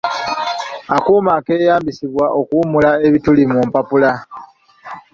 [0.95, 4.11] Akuuma akeeyambisibwa okuwumula ebituli mu mpapula.